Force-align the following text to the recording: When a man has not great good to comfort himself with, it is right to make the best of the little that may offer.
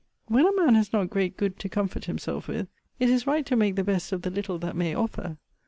When 0.25 0.47
a 0.47 0.55
man 0.55 0.73
has 0.73 0.91
not 0.91 1.11
great 1.11 1.37
good 1.37 1.59
to 1.59 1.69
comfort 1.69 2.05
himself 2.05 2.47
with, 2.47 2.65
it 2.99 3.07
is 3.07 3.27
right 3.27 3.45
to 3.45 3.55
make 3.55 3.75
the 3.75 3.83
best 3.83 4.11
of 4.11 4.23
the 4.23 4.31
little 4.31 4.57
that 4.57 4.75
may 4.75 4.95
offer. 4.95 5.37